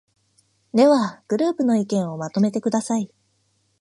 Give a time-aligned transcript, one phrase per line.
[0.73, 3.11] では、グループの意見をまとめてください。